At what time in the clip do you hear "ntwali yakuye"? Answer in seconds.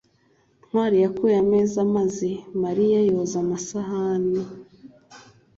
0.67-1.35